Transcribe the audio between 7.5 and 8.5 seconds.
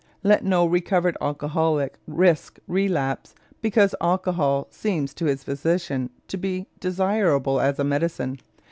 as a medicine.